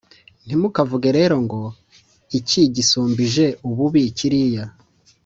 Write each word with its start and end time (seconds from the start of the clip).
Ntimukavuge 0.45 1.09
rero 1.17 1.35
ngo 1.45 1.61
«Iki 2.39 2.61
gisumbije 2.75 3.45
ububi 3.67 4.01
kiriya», 4.17 4.65